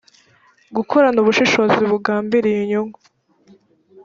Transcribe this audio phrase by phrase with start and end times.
[0.75, 2.97] gukorana ubushishozi bugambiriye inyungu